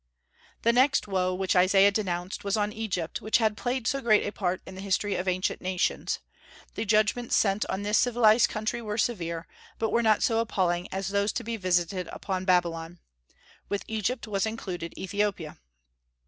[0.63, 4.31] The next woe which Isaiah denounced was on Egypt, which had played so great a
[4.31, 6.17] part in the history of ancient nations.
[6.73, 9.45] The judgments sent on this civilized country were severe,
[9.77, 12.97] but were not so appalling as those to be visited upon Babylon.
[13.69, 15.59] With Egypt was included Ethiopia.